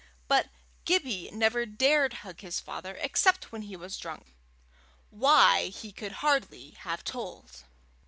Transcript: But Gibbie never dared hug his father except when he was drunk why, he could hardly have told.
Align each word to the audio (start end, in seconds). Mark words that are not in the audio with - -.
But 0.27 0.49
Gibbie 0.83 1.29
never 1.29 1.63
dared 1.67 2.25
hug 2.25 2.41
his 2.41 2.59
father 2.59 2.97
except 3.01 3.51
when 3.51 3.61
he 3.61 3.75
was 3.75 3.99
drunk 3.99 4.33
why, 5.11 5.67
he 5.67 5.91
could 5.91 6.11
hardly 6.23 6.71
have 6.71 7.03
told. 7.03 7.65